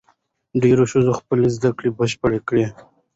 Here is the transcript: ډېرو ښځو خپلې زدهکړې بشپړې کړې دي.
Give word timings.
ډېرو 0.63 0.83
ښځو 0.91 1.11
خپلې 1.19 1.47
زدهکړې 1.55 1.89
بشپړې 1.97 2.39
کړې 2.47 2.65
دي. 2.69 2.77